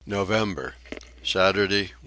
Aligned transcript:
November. 0.05 0.73
Saturday 1.21 1.83
1. 1.85 1.91